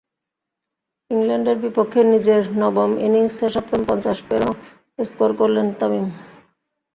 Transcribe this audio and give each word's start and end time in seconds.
ইংল্যান্ডের 1.11 1.57
বিপক্ষে 1.57 2.01
নিজের 2.13 2.41
নবম 2.61 2.91
ইনিংসে 3.05 3.45
সপ্তম 3.55 3.81
পঞ্চাশ 3.89 4.17
পেরোনো 4.27 4.51
স্কোর 5.03 5.31
করলেন 5.39 5.67
তামিম। 5.79 6.05